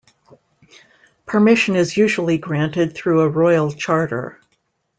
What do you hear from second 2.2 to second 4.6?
granted through a Royal Charter.